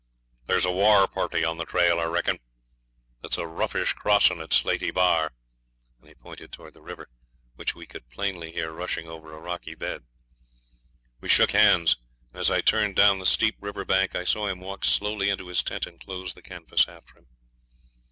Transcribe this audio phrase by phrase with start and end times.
[0.47, 2.39] 'Thar's a war party on the trail, I reckon.
[3.23, 5.31] It's a roughish crossing at Slatey Bar,'
[5.99, 7.07] and he pointed towards the river,
[7.53, 10.03] which we could plainly hear rushing over a rocky bed.
[11.19, 11.97] We shook hands,
[12.33, 15.49] and as I turned down the steep river bank I saw him walk slowly into
[15.49, 17.27] his tent and close the canvas after him.